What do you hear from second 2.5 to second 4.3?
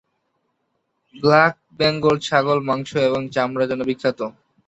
মাংস এবং চামড়ার জন্য বিখ্যাত।